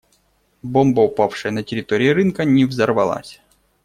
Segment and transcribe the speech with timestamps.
[0.63, 3.39] Бомба, упавшая на территории рынка, не взорвалась.